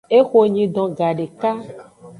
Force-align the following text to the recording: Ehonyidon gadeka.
Ehonyidon 0.17 0.89
gadeka. 0.97 1.49